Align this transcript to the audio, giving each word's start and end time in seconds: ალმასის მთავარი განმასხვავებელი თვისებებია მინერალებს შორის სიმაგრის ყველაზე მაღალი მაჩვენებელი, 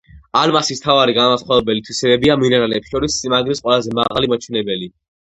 ალმასის 0.39 0.79
მთავარი 0.83 1.13
განმასხვავებელი 1.17 1.83
თვისებებია 1.89 2.37
მინერალებს 2.43 2.93
შორის 2.93 3.17
სიმაგრის 3.25 3.61
ყველაზე 3.67 3.93
მაღალი 3.99 4.31
მაჩვენებელი, 4.33 4.89